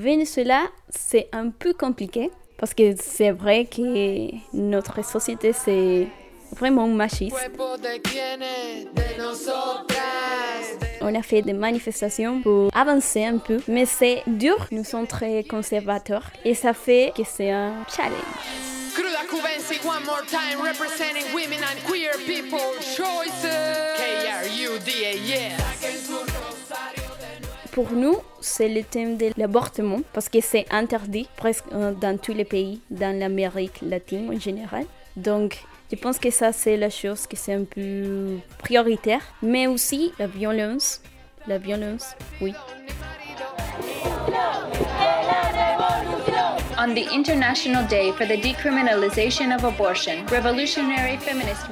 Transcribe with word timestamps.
Venezuela, 0.00 0.62
c'est 0.88 1.28
un 1.30 1.50
peu 1.50 1.74
compliqué 1.74 2.30
parce 2.56 2.72
que 2.72 2.94
c'est 2.98 3.32
vrai 3.32 3.66
que 3.66 4.30
notre 4.54 5.04
société, 5.04 5.52
c'est 5.52 6.06
vraiment 6.56 6.88
machiste. 6.88 7.36
On 11.02 11.14
a 11.14 11.22
fait 11.22 11.42
des 11.42 11.52
manifestations 11.52 12.40
pour 12.40 12.70
avancer 12.74 13.26
un 13.26 13.36
peu, 13.36 13.58
mais 13.68 13.84
c'est 13.84 14.22
dur. 14.26 14.66
Nous 14.72 14.84
sommes 14.84 15.06
très 15.06 15.44
conservateurs 15.44 16.30
et 16.46 16.54
ça 16.54 16.72
fait 16.72 17.12
que 17.14 17.22
c'est 17.22 17.50
un 17.50 17.84
challenge. 17.94 18.70
Pour 27.72 27.92
nous, 27.92 28.16
c'est 28.40 28.68
le 28.68 28.82
thème 28.82 29.16
de 29.16 29.30
l'avortement 29.36 30.00
parce 30.12 30.28
que 30.28 30.40
c'est 30.40 30.66
interdit 30.70 31.28
presque 31.36 31.64
euh, 31.72 31.92
dans 31.92 32.18
tous 32.18 32.32
les 32.32 32.44
pays, 32.44 32.80
dans 32.90 33.16
l'Amérique 33.16 33.80
latine 33.82 34.28
en 34.34 34.40
général. 34.40 34.86
Donc, 35.16 35.62
je 35.90 35.96
pense 35.96 36.18
que 36.18 36.30
ça, 36.30 36.52
c'est 36.52 36.76
la 36.76 36.90
chose 36.90 37.26
qui 37.26 37.36
est 37.36 37.54
un 37.54 37.64
peu 37.64 38.38
prioritaire, 38.58 39.22
mais 39.42 39.66
aussi 39.68 40.12
la 40.18 40.26
violence. 40.26 41.00
La 41.46 41.58
violence, 41.58 42.16
oui. 42.40 42.52
On 46.78 46.94
the 46.94 47.06
International 47.12 47.86
Day 47.86 48.12
for 48.12 48.26
the 48.26 48.40
Decriminalization 48.40 49.54
of 49.54 49.64
Abortion, 49.64 50.26
revolutionary 50.30 51.18
feminist 51.18 51.68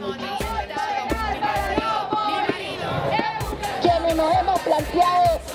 nos 4.18 4.32
hemos 4.32 4.60
planteado 4.62 5.47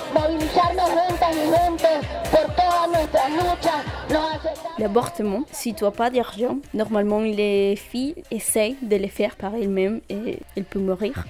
L'avortement, 4.78 5.44
si 5.52 5.74
tu 5.74 5.84
n'as 5.84 5.90
pas 5.90 6.10
d'argent, 6.10 6.56
normalement 6.72 7.20
les 7.20 7.76
filles 7.76 8.16
essayent 8.30 8.76
de 8.82 8.96
le 8.96 9.08
faire 9.08 9.36
par 9.36 9.54
elles-mêmes 9.54 10.00
et 10.08 10.40
elles 10.56 10.64
peuvent 10.64 10.82
mourir. 10.82 11.24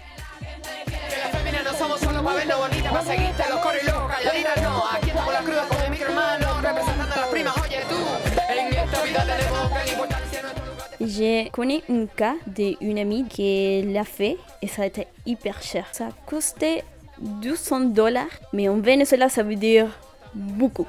J'ai 11.01 11.51
connu 11.53 11.81
un 11.91 12.07
cas 12.07 12.35
d'une 12.47 12.99
amie 12.99 13.25
qui 13.29 13.83
l'a 13.83 14.05
fait 14.05 14.39
et 14.63 14.69
ça 14.69 14.83
a 14.83 14.87
été 14.87 15.07
hyper 15.27 15.63
cher. 15.63 15.87
Ça 15.93 16.07
a 16.07 16.11
coûté 16.27 16.83
200 17.21 17.81
dollars, 17.93 18.27
mais 18.53 18.69
en 18.69 18.79
Venezuela 18.79 19.29
ça 19.29 19.43
veut 19.43 19.57
dire 19.57 19.89
beaucoup, 20.35 20.87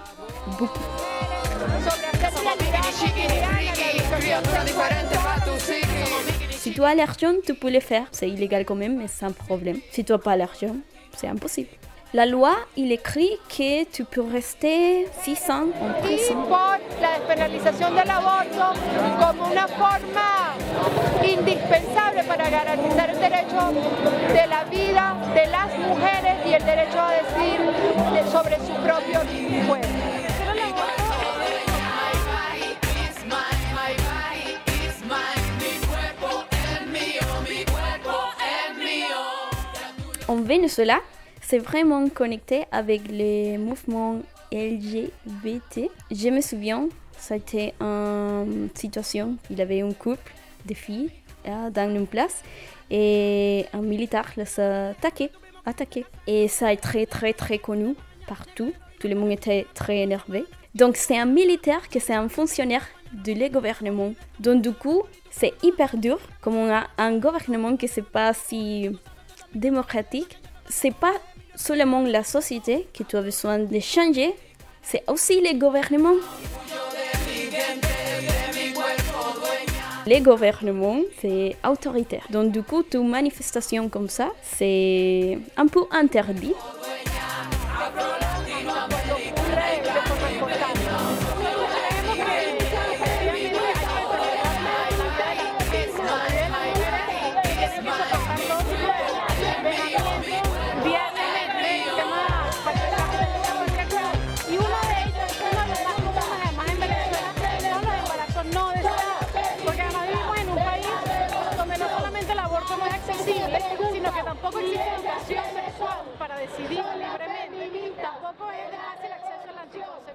beaucoup. 0.57 0.79
Si 6.51 6.71
tu 6.71 6.83
as 6.83 6.95
l'argent, 6.95 7.33
tu 7.45 7.53
peux 7.53 7.69
le 7.69 7.79
faire. 7.79 8.05
C'est 8.11 8.27
illégal 8.27 8.65
quand 8.65 8.75
même, 8.75 8.97
mais 8.97 9.07
sans 9.07 9.31
problème. 9.31 9.77
Si 9.91 10.03
tu 10.03 10.11
n'as 10.11 10.17
pas 10.17 10.35
l'argent, 10.35 10.75
c'est 11.15 11.27
impossible. 11.27 11.69
La 12.13 12.25
loi, 12.25 12.55
il 12.77 12.91
écrit 12.91 13.37
que 13.49 13.83
tu 13.83 14.03
peux 14.05 14.21
rester 14.21 15.05
6 15.23 15.49
ans 15.49 15.67
en 15.81 16.01
prison. 16.01 16.45
la 16.99 18.17
aborto 18.17 18.79
como 19.19 19.51
una 19.51 19.67
forma 19.67 20.54
indispensable 21.23 22.23
para 22.23 22.49
garantizar 22.49 23.09
el 23.09 23.19
derecho 23.19 23.71
de 24.33 24.47
la 24.47 24.63
vida 24.65 25.15
de 25.33 25.45
las 25.47 25.77
mujeres 25.77 26.35
y 26.45 26.53
el 26.53 26.65
derecho 26.65 26.99
a 27.01 27.11
decidir 27.11 27.59
de- 28.13 28.31
sobre 28.31 28.55
su 28.57 28.73
propio 28.83 29.19
cuerpo. 29.67 29.87
En 40.27 40.37
Venezuela, 40.41 41.01
c'est 41.41 41.59
vraiment 41.59 42.09
connecté 42.09 42.65
avec 42.71 43.01
les 43.09 43.57
mouvements 43.57 44.19
LGBT. 44.51 45.89
Je 46.11 46.29
me 46.29 46.41
souviens, 46.41 46.87
c'était 47.17 47.73
une 47.79 48.69
situation, 48.73 49.35
il 49.51 49.61
avait 49.61 49.81
un 49.81 49.91
couple 49.93 50.31
de 50.65 50.73
filles 50.73 51.11
euh, 51.47 51.69
dans 51.69 51.93
une 51.93 52.07
place 52.07 52.43
et 52.89 53.65
un 53.73 53.81
militaire 53.81 54.31
les 54.37 54.59
a 54.59 54.89
attaqué, 54.89 55.29
attaqué. 55.65 56.05
Et 56.27 56.47
ça 56.47 56.73
est 56.73 56.77
très 56.77 57.05
très 57.05 57.33
très 57.33 57.59
connu 57.59 57.95
partout. 58.27 58.73
Tout 58.99 59.07
le 59.07 59.15
monde 59.15 59.31
était 59.31 59.65
très 59.73 59.99
énervé. 59.99 60.45
Donc 60.73 60.97
c'est 60.97 61.17
un 61.17 61.25
militaire 61.25 61.89
que 61.89 61.99
c'est 61.99 62.13
un 62.13 62.29
fonctionnaire 62.29 62.85
le 63.25 63.49
gouvernement. 63.49 64.13
Donc 64.39 64.61
du 64.61 64.71
coup, 64.71 65.03
c'est 65.31 65.53
hyper 65.63 65.97
dur. 65.97 66.19
Comme 66.41 66.55
on 66.55 66.69
a 66.71 66.87
un 66.97 67.17
gouvernement 67.17 67.75
qui 67.77 67.89
n'est 67.95 68.03
pas 68.03 68.33
si 68.33 68.89
démocratique, 69.53 70.37
c'est 70.67 70.93
pas 70.93 71.13
seulement 71.55 72.01
la 72.01 72.23
société 72.23 72.87
que 72.93 73.03
tu 73.03 73.15
as 73.15 73.21
besoin 73.21 73.59
de 73.59 73.79
changer, 73.79 74.35
c'est 74.81 75.03
aussi 75.07 75.41
les 75.41 75.55
gouvernements. 75.55 76.19
Les 80.07 80.21
gouvernements, 80.21 81.01
c'est 81.19 81.55
autoritaire. 81.67 82.27
Donc 82.29 82.51
du 82.51 82.61
coup, 82.61 82.83
toute 82.83 83.03
manifestation 83.03 83.89
comme 83.89 84.07
ça, 84.07 84.29
c'est 84.43 85.39
un 85.57 85.65
peu 85.65 85.81
interdit. 85.91 86.53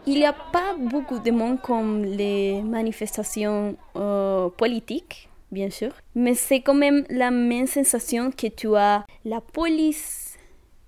Il 0.07 0.15
n'y 0.15 0.27
a 0.27 0.33
pas 0.33 0.75
beaucoup 0.79 1.19
de 1.19 1.31
monde 1.31 1.61
comme 1.61 2.05
les 2.05 2.63
manifestations 2.63 3.77
euh, 3.97 4.49
politiques, 4.49 5.29
bien 5.53 5.71
sûr, 5.71 5.93
mais 6.15 6.35
c'est 6.35 6.61
quand 6.63 6.75
même 6.75 7.05
la 7.11 7.31
même 7.31 7.67
sensation 7.67 8.31
que 8.31 8.47
tu 8.49 8.75
as 8.77 9.05
la 9.25 9.41
police 9.41 10.39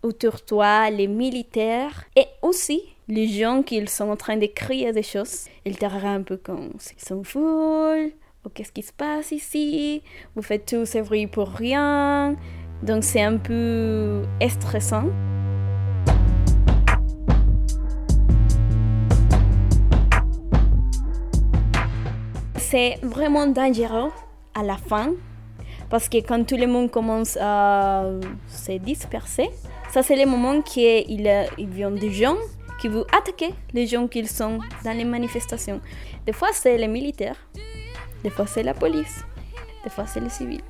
autour 0.03 0.33
de 0.33 0.39
toi, 0.41 0.91
les 0.91 1.07
militaires 1.07 2.05
et 2.17 2.27
aussi 2.41 2.83
les 3.07 3.29
gens 3.29 3.63
qui 3.63 3.87
sont 3.87 4.09
en 4.09 4.17
train 4.17 4.37
de 4.37 4.47
crier 4.47 4.93
des 4.93 5.03
choses. 5.03 5.47
Ils 5.65 5.79
te 5.79 5.85
regardent 5.85 6.21
un 6.21 6.23
peu 6.23 6.39
comme 6.39 6.71
ils 6.97 7.05
sont 7.05 7.23
fous, 7.23 7.41
ou 7.41 8.11
qu'est-ce 8.51 8.73
qui 8.73 8.83
se 8.83 8.93
passe 8.93 9.33
ici, 9.33 10.03
vous 10.35 10.43
faites 10.43 10.67
tout 10.67 10.87
ce 10.87 10.99
bruit 10.99 11.27
pour 11.27 11.49
rien. 11.49 12.37
Donc 12.83 13.05
c'est 13.05 13.23
un 13.23 13.37
peu 13.37 14.23
stressant. 14.49 15.05
c'est 22.73 22.99
vraiment 23.03 23.47
dangereux 23.47 24.11
à 24.55 24.63
la 24.63 24.79
fin 24.79 25.13
parce 25.91 26.09
que 26.09 26.17
quand 26.27 26.43
tout 26.47 26.57
le 26.57 26.67
monde 26.67 26.91
commence 26.91 27.37
à 27.39 28.07
se 28.49 28.73
disperser, 28.79 29.51
ça 29.93 30.03
c'est 30.03 30.17
le 30.17 30.25
moment 30.25 30.63
qu'il 30.63 31.05
il 31.11 31.21
y 31.21 31.85
a 31.85 31.91
des 31.91 32.11
gens 32.11 32.37
qui 32.81 32.89
vont 32.89 33.05
attaquer 33.13 33.51
les 33.75 33.87
gens 33.87 34.09
qui 34.09 34.27
sont 34.27 34.59
dans 34.87 34.97
les 34.97 35.05
manifestations. 35.05 35.83
Des 36.25 36.33
fois 36.33 36.49
c'est 36.55 36.79
les 36.79 36.89
militaires, 36.89 37.37
des 38.23 38.31
fois 38.31 38.47
c'est 38.47 38.63
la 38.63 38.75
police, 38.75 39.25
des 39.85 39.91
fois 39.91 40.07
c'est 40.07 40.21
les 40.21 40.31
civils. 40.31 40.63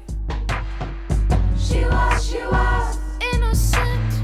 She 1.56 1.84
was, 1.90 2.20
she 2.20 2.37
was 2.50 2.99
innocent, 3.34 4.22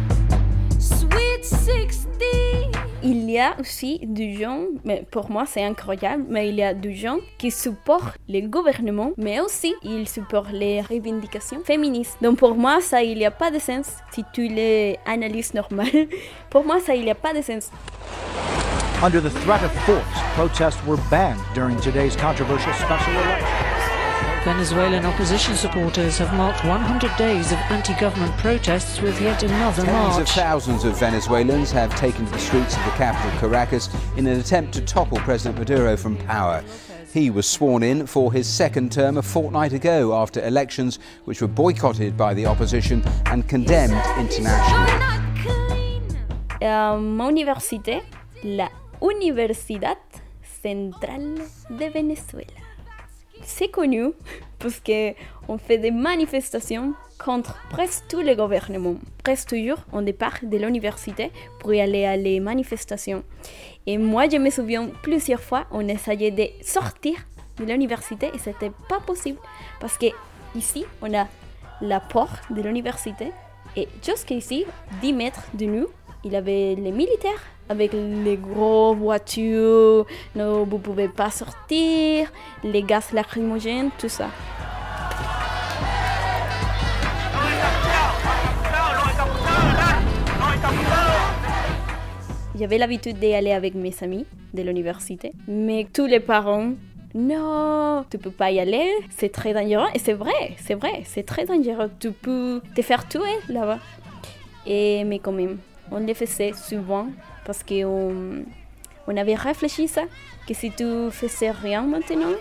sweet 0.78 1.44
16. 1.44 2.08
Il 3.10 3.30
y 3.30 3.38
a 3.38 3.56
aussi 3.60 4.00
des 4.02 4.34
gens, 4.34 4.64
mais 4.84 5.06
pour 5.10 5.30
moi 5.30 5.44
c'est 5.46 5.62
incroyable, 5.62 6.24
mais 6.28 6.48
il 6.48 6.56
y 6.56 6.62
a 6.62 6.74
des 6.74 6.94
gens 6.94 7.18
qui 7.38 7.50
supportent 7.50 8.18
le 8.28 8.40
gouvernement, 8.48 9.12
mais 9.16 9.40
aussi 9.40 9.72
ils 9.84 10.08
supportent 10.08 10.52
les 10.52 10.80
revendications 10.80 11.60
féministes. 11.64 12.18
Donc 12.20 12.38
pour 12.38 12.56
moi 12.56 12.80
ça 12.80 13.02
il 13.02 13.16
n'y 13.18 13.24
a 13.24 13.30
pas 13.30 13.50
de 13.52 13.60
sens 13.60 13.86
si 14.10 14.24
tu 14.32 14.48
les 14.48 14.98
analyses 15.06 15.54
normal. 15.54 15.88
pour 16.50 16.64
moi 16.64 16.80
ça 16.80 16.94
il 16.96 17.04
n'y 17.04 17.10
a 17.10 17.14
pas 17.14 17.32
de 17.32 17.40
sens. 17.40 17.70
Under 19.00 19.20
the 19.20 19.30
threat 19.30 19.62
of 19.62 19.70
force, 19.84 20.04
protests 20.34 20.84
were 20.84 20.96
banned 21.08 21.40
during 21.54 21.80
today's 21.80 22.16
controversial 22.16 22.72
special 22.72 23.12
election. 23.12 24.44
Venezuelan 24.44 25.06
opposition 25.06 25.54
supporters 25.54 26.18
have 26.18 26.34
marked 26.34 26.64
100 26.64 27.16
days 27.16 27.52
of 27.52 27.58
anti-government 27.70 28.36
protests 28.38 29.00
with 29.00 29.20
yet 29.20 29.44
another 29.44 29.84
Tens 29.84 30.16
of 30.16 30.22
march. 30.22 30.30
thousands 30.30 30.84
of 30.84 30.98
Venezuelans 30.98 31.70
have 31.70 31.94
taken 31.94 32.26
to 32.26 32.32
the 32.32 32.38
streets 32.40 32.76
of 32.76 32.84
the 32.86 32.90
capital, 32.90 33.30
Caracas, 33.38 33.88
in 34.16 34.26
an 34.26 34.40
attempt 34.40 34.72
to 34.74 34.80
topple 34.80 35.18
President 35.18 35.56
Maduro 35.60 35.96
from 35.96 36.16
power. 36.16 36.64
He 37.14 37.30
was 37.30 37.46
sworn 37.46 37.84
in 37.84 38.04
for 38.04 38.32
his 38.32 38.48
second 38.48 38.90
term 38.90 39.16
a 39.16 39.22
fortnight 39.22 39.74
ago 39.74 40.12
after 40.20 40.44
elections 40.44 40.98
which 41.24 41.40
were 41.40 41.46
boycotted 41.46 42.16
by 42.16 42.34
the 42.34 42.46
opposition 42.46 43.04
and 43.26 43.48
condemned 43.48 44.02
internationally. 44.18 44.92
Euh, 46.60 46.66
à 46.66 46.96
ma 47.00 47.28
université, 47.30 48.02
la 48.42 48.68
Universidad 49.00 49.98
Central 50.62 51.34
de 51.70 51.84
Venezuela. 51.92 52.46
C'est 53.42 53.68
connu 53.68 54.10
parce 54.58 54.80
qu'on 54.80 55.58
fait 55.58 55.78
des 55.78 55.90
manifestations 55.90 56.94
contre 57.18 57.56
presque 57.70 58.04
tous 58.08 58.20
les 58.20 58.34
gouvernements. 58.34 58.96
Presque 59.22 59.50
toujours, 59.50 59.78
on 59.92 60.02
départ 60.02 60.38
de 60.42 60.56
l'université 60.56 61.30
pour 61.60 61.72
y 61.72 61.80
aller 61.80 62.04
à 62.04 62.16
les 62.16 62.40
manifestations. 62.40 63.22
Et 63.86 63.98
moi, 63.98 64.28
je 64.28 64.36
me 64.36 64.50
souviens 64.50 64.88
plusieurs 65.02 65.40
fois, 65.40 65.66
on 65.70 65.86
essayait 65.88 66.30
de 66.30 66.46
sortir 66.62 67.14
de 67.56 67.64
l'université 67.64 68.30
et 68.34 68.38
c'était 68.38 68.72
pas 68.88 69.00
possible 69.00 69.38
parce 69.80 69.96
que 69.96 70.06
ici, 70.54 70.84
on 71.02 71.12
a 71.14 71.26
la 71.80 72.00
porte 72.00 72.52
de 72.52 72.62
l'université 72.62 73.32
et 73.76 73.88
jusqu'ici, 74.04 74.64
10 75.00 75.12
mètres 75.12 75.44
de 75.54 75.66
nous, 75.66 75.86
il 76.24 76.32
y 76.32 76.36
avait 76.36 76.74
les 76.74 76.92
militaires 76.92 77.42
avec 77.68 77.92
les 77.92 78.36
gros 78.36 78.94
voitures, 78.94 80.06
non, 80.34 80.64
vous 80.64 80.78
pouvez 80.78 81.08
pas 81.08 81.30
sortir, 81.30 82.32
les 82.64 82.82
gaz 82.82 83.12
lacrymogènes, 83.12 83.90
tout 83.98 84.08
ça. 84.08 84.28
J'avais 92.58 92.78
l'habitude 92.78 93.18
d'y 93.20 93.34
aller 93.34 93.52
avec 93.52 93.74
mes 93.76 93.94
amis 94.02 94.26
de 94.52 94.62
l'université, 94.62 95.32
mais 95.46 95.86
tous 95.92 96.06
les 96.06 96.18
parents, 96.18 96.72
non, 97.14 98.04
tu 98.10 98.18
peux 98.18 98.32
pas 98.32 98.50
y 98.50 98.58
aller, 98.58 98.90
c'est 99.16 99.30
très 99.30 99.54
dangereux. 99.54 99.86
Et 99.94 99.98
c'est 100.00 100.12
vrai, 100.12 100.56
c'est 100.56 100.74
vrai, 100.74 101.02
c'est 101.04 101.24
très 101.24 101.44
dangereux. 101.44 101.90
Tu 102.00 102.10
peux 102.10 102.60
te 102.74 102.82
faire 102.82 103.06
tuer 103.08 103.20
là-bas. 103.48 103.78
Et 104.66 105.04
mais 105.04 105.20
quand 105.20 105.32
même, 105.32 105.58
on 105.90 106.00
le 106.00 106.14
faisait 106.14 106.52
souvent 106.52 107.08
parce 107.44 107.62
qu'on 107.62 108.44
on 109.06 109.16
avait 109.16 109.34
réfléchi 109.34 109.88
ça, 109.88 110.02
que 110.46 110.54
si 110.54 110.70
tu 110.70 111.10
faisais 111.10 111.50
rien 111.50 111.82
maintenant, 111.82 112.34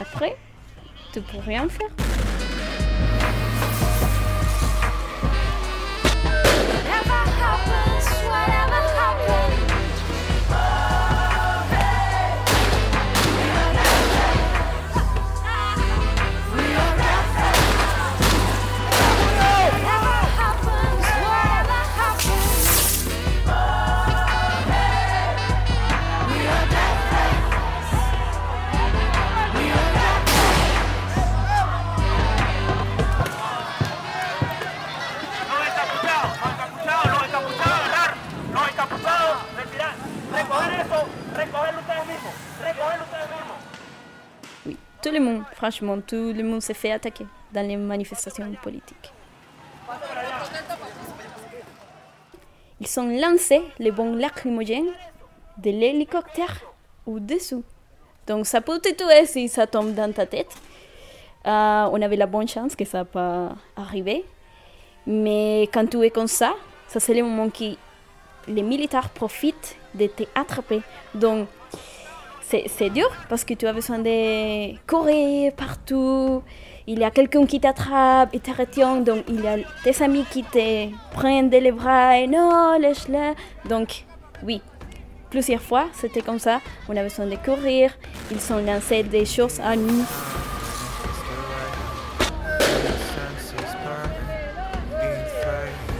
après, 0.00 0.36
tu 1.12 1.20
peux 1.20 1.38
rien 1.38 1.68
faire. 1.68 2.17
Tout 45.02 45.10
le 45.10 45.20
monde, 45.20 45.42
franchement, 45.52 45.98
tout 46.00 46.32
le 46.32 46.42
monde 46.42 46.62
s'est 46.62 46.74
fait 46.74 46.92
attaquer 46.92 47.26
dans 47.52 47.66
les 47.66 47.76
manifestations 47.76 48.50
politiques. 48.62 49.12
Ils 52.80 53.00
ont 53.00 53.08
lancé 53.20 53.62
les 53.78 53.90
bombes 53.90 54.18
lacrymogènes 54.18 54.92
de 55.58 55.70
l'hélicoptère 55.70 56.60
au-dessous. 57.06 57.64
Donc 58.26 58.46
ça 58.46 58.60
peut 58.60 58.78
te 58.78 58.92
tuer 58.92 59.26
si 59.26 59.48
ça 59.48 59.66
tombe 59.66 59.94
dans 59.94 60.12
ta 60.12 60.26
tête. 60.26 60.54
Euh, 61.46 61.88
on 61.92 62.00
avait 62.02 62.16
la 62.16 62.26
bonne 62.26 62.46
chance 62.46 62.76
que 62.76 62.84
ça 62.84 63.04
pas 63.04 63.52
arrivé. 63.76 64.24
Mais 65.06 65.62
quand 65.72 65.86
tu 65.88 66.02
es 66.02 66.10
comme 66.10 66.28
ça, 66.28 66.54
ça 66.86 67.00
c'est 67.00 67.14
le 67.14 67.22
moment 67.22 67.48
que 67.48 67.74
les 68.46 68.62
militaires 68.62 69.08
profitent 69.08 69.76
de 69.94 70.06
t'attraper. 70.06 70.82
Donc 71.14 71.48
c'est 72.48 72.90
dur 72.90 73.10
parce 73.28 73.44
que 73.44 73.54
tu 73.54 73.66
as 73.66 73.72
besoin 73.72 73.98
de 73.98 74.74
courir 74.86 75.52
partout. 75.52 76.42
Il 76.86 76.98
y 76.98 77.04
a 77.04 77.10
quelqu'un 77.10 77.44
qui 77.44 77.60
t'attrape 77.60 78.34
et 78.34 78.40
te 78.40 78.50
retient. 78.50 78.96
Donc, 78.96 79.24
il 79.28 79.42
y 79.42 79.46
a 79.46 79.56
tes 79.84 80.02
amis 80.02 80.24
qui 80.30 80.42
te 80.42 80.88
prennent 81.12 81.50
les 81.50 81.72
bras 81.72 82.16
et 82.16 82.26
non, 82.26 82.78
lâche-le. 82.78 83.34
Donc, 83.68 84.04
oui, 84.42 84.62
plusieurs 85.28 85.60
fois, 85.60 85.86
c'était 85.92 86.22
comme 86.22 86.38
ça. 86.38 86.60
On 86.88 86.96
a 86.96 87.02
besoin 87.02 87.26
de 87.26 87.36
courir. 87.36 87.92
Ils 88.30 88.52
ont 88.52 88.64
lancé 88.64 89.02
des 89.02 89.26
choses 89.26 89.60
à 89.60 89.76
nous. 89.76 90.04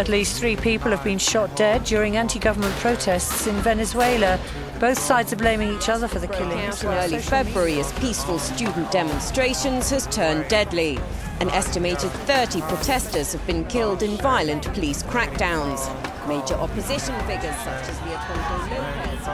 At 0.00 0.08
least 0.08 0.38
three 0.38 0.54
people 0.54 0.92
have 0.92 1.02
been 1.02 1.18
shot 1.18 1.48
dead 1.56 1.82
during 1.82 2.16
anti-government 2.16 2.72
protests 2.80 3.48
in 3.48 3.60
Venezuela. 3.62 4.38
Both 4.80 5.00
sides 5.00 5.32
are 5.32 5.36
blaming 5.36 5.75
each 5.75 5.88
other 5.88 6.06
for 6.06 6.20
the 6.20 6.28
killings. 6.28 6.84
in 6.84 6.90
early 6.90 7.19
February 7.19 7.80
as 7.80 7.92
peaceful 7.94 8.38
student 8.38 8.88
demonstrations 8.92 9.90
has 9.90 10.06
turned 10.06 10.46
deadly. 10.48 11.00
An 11.40 11.50
estimated 11.50 12.12
30 12.28 12.60
protesters 12.60 13.32
have 13.32 13.44
been 13.44 13.64
killed 13.64 14.04
in 14.04 14.16
violent 14.19 14.72
police 14.72 15.02
crackdowns. 15.02 15.88
Major 16.28 16.54
opposition 16.54 17.12
figures 17.26 17.56
such 17.64 17.88
as 17.88 18.00
Leopoldo 18.06 18.54
Lopez 18.70 19.26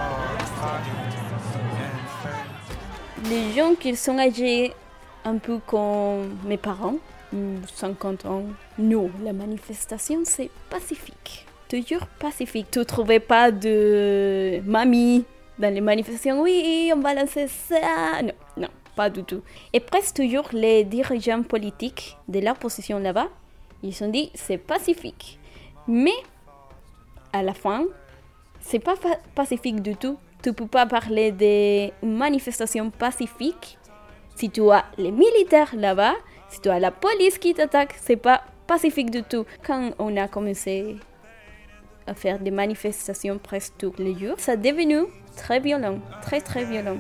Les 3.29 3.53
gens 3.53 3.75
qui 3.75 3.95
sont 3.97 4.19
âgés 4.19 4.73
un 5.27 5.37
peu 5.37 5.59
comme 5.67 6.39
mes 6.47 6.57
parents, 6.57 6.97
50 7.75 8.25
ans, 8.25 8.45
non, 8.79 9.11
la 9.23 9.35
manifestation 9.35 10.23
c'est 10.25 10.49
pacifique. 10.71 11.47
Toujours 11.69 12.07
pacifique. 12.19 12.71
Tu 12.71 12.79
ne 12.79 12.85
trouvais 12.85 13.21
pas 13.21 13.51
de 13.51 14.63
mamie 14.65 15.27
dans 15.59 15.73
les 15.73 15.81
manifestations, 15.81 16.43
oui, 16.43 16.93
on 16.95 17.01
va 17.01 17.15
lancer 17.15 17.47
ça. 17.49 18.23
Non, 18.23 18.33
non, 18.57 18.69
pas 18.97 19.11
du 19.11 19.25
tout. 19.25 19.43
Et 19.73 19.81
presque 19.81 20.17
toujours 20.17 20.49
les 20.53 20.85
dirigeants 20.85 21.43
politiques 21.43 22.17
de 22.29 22.41
l'opposition 22.41 22.99
là-bas, 22.99 23.29
ils 23.83 24.03
ont 24.03 24.09
dit 24.09 24.31
c'est 24.35 24.59
pacifique. 24.59 25.39
Mais 25.87 26.17
à 27.33 27.43
la 27.43 27.55
fin, 27.55 27.85
c'est 28.61 28.79
pas 28.79 28.95
pacifique 29.35 29.83
du 29.83 29.97
tout. 29.97 30.17
Tu 30.43 30.53
peux 30.53 30.67
pas 30.67 30.87
parler 30.87 31.33
de 31.33 32.07
manifestation 32.07 32.91
pacifique 32.91 33.79
si 34.35 34.51
tu 34.51 34.71
as 34.71 34.85
les 34.99 35.13
militaires 35.13 35.75
là-bas, 35.77 36.15
si 36.49 36.61
tu 36.61 36.69
as 36.69 36.79
la 36.79 36.91
police 36.91 37.39
qui 37.39 37.55
t'attaque, 37.55 37.95
c'est 38.01 38.17
pas 38.17 38.43
pacifique 38.67 39.11
du 39.11 39.23
tout. 39.23 39.45
Quand 39.65 39.91
on 39.99 40.17
a 40.17 40.29
commencé 40.29 40.97
à 42.07 42.15
faire 42.15 42.39
des 42.39 42.51
manifestations 42.51 43.39
presque 43.39 43.75
tous 43.79 43.95
les 43.99 44.15
jours, 44.15 44.39
ça 44.39 44.55
est 44.55 44.59
devenu 44.59 45.05
très 45.37 45.61
violent, 45.61 45.99
très 46.23 46.41
très 46.41 46.65
violent. 46.65 46.99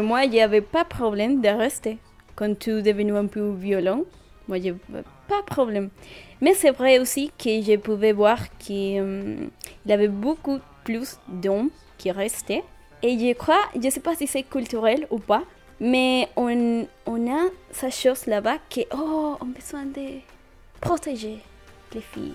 Moi, 0.00 0.24
il 0.24 0.30
n'y 0.30 0.40
avait 0.40 0.60
pas 0.60 0.84
problème 0.84 1.40
de 1.40 1.48
rester. 1.48 1.98
Quand 2.36 2.68
est 2.68 2.82
devenu 2.82 3.16
un 3.16 3.26
peu 3.26 3.50
violent, 3.50 4.04
moi, 4.46 4.58
il 4.58 4.74
pas 5.28 5.42
problème. 5.42 5.90
Mais 6.40 6.54
c'est 6.54 6.70
vrai 6.70 6.98
aussi 6.98 7.30
que 7.38 7.60
je 7.62 7.76
pouvais 7.76 8.12
voir 8.12 8.38
qu'il 8.58 9.00
hum, 9.00 9.50
y 9.86 9.92
avait 9.92 10.08
beaucoup 10.08 10.58
plus 10.84 11.18
d'hommes 11.28 11.70
qui 11.98 12.10
restaient. 12.10 12.64
Et 13.02 13.18
je 13.18 13.32
crois, 13.34 13.60
je 13.80 13.90
sais 13.90 14.00
pas 14.00 14.14
si 14.14 14.26
c'est 14.26 14.42
culturel 14.42 15.06
ou 15.10 15.18
pas, 15.18 15.44
Mais 15.80 16.28
on, 16.34 16.86
on 17.06 17.30
a 17.30 17.50
cette 17.70 17.94
chose 17.94 18.26
là-bas 18.26 18.58
que, 18.68 18.80
oh, 18.92 19.36
on 19.40 19.44
a 19.44 19.54
besoin 19.54 19.84
de 19.84 20.18
protéger 20.80 21.38
les 21.94 22.00
filles. 22.00 22.34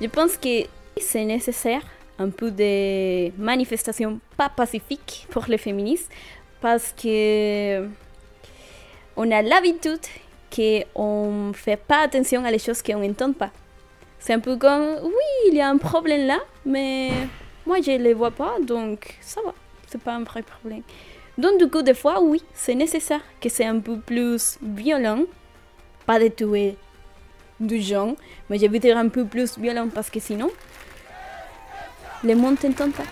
Je 0.00 0.06
pense 0.08 0.36
que 0.36 0.64
c'est 0.98 1.24
nécessaire 1.24 1.82
un 2.18 2.30
peu 2.30 2.50
de 2.50 3.30
manifestations 3.40 4.20
pas 4.36 4.48
pacifiques 4.48 5.26
pour 5.30 5.44
les 5.48 5.58
féministes 5.58 6.10
parce 6.60 6.92
que 6.92 7.86
on 9.16 9.30
a 9.30 9.42
l'habitude 9.42 10.00
qu'on 10.54 11.48
ne 11.48 11.52
fait 11.52 11.76
pas 11.76 12.02
attention 12.02 12.44
à 12.44 12.50
les 12.50 12.58
choses 12.58 12.82
qu'on 12.82 12.98
n'entend 12.98 13.32
pas. 13.32 13.50
C'est 14.18 14.32
un 14.32 14.40
peu 14.40 14.56
comme, 14.56 14.96
oui, 15.02 15.50
il 15.50 15.54
y 15.54 15.60
a 15.60 15.68
un 15.68 15.76
problème 15.76 16.26
là, 16.26 16.38
mais 16.64 17.10
moi 17.66 17.80
je 17.80 17.92
ne 17.92 17.98
les 17.98 18.14
vois 18.14 18.30
pas, 18.30 18.56
donc 18.60 19.16
ça 19.20 19.40
va, 19.42 19.54
c'est 19.86 20.00
pas 20.00 20.14
un 20.14 20.24
vrai 20.24 20.42
problème. 20.42 20.82
Donc 21.38 21.58
du 21.58 21.68
coup, 21.68 21.82
des 21.82 21.94
fois, 21.94 22.20
oui, 22.22 22.42
c'est 22.54 22.74
nécessaire 22.74 23.20
que 23.40 23.48
c'est 23.48 23.66
un 23.66 23.78
peu 23.78 23.98
plus 23.98 24.58
violent, 24.62 25.24
pas 26.06 26.18
de 26.18 26.28
tuer 26.28 26.76
du 27.60 27.80
gens, 27.80 28.16
mais 28.48 28.58
je 28.58 28.66
vais 28.66 28.78
dire 28.78 28.96
un 28.96 29.08
peu 29.08 29.24
plus 29.24 29.58
violent 29.58 29.88
parce 29.94 30.10
que 30.10 30.18
sinon, 30.20 30.50
le 32.24 32.34
monde 32.34 32.58
t'entend 32.58 32.90
pas. 32.90 33.04